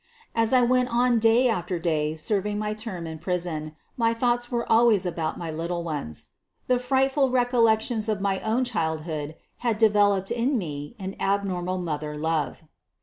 [0.33, 4.65] As I went on day after day serving my term in prison my thoughts were
[4.67, 6.29] always about my little ones.
[6.65, 12.17] The frightful recollections of my own child hood had developed in me an abnormal mother
[12.17, 12.63] love.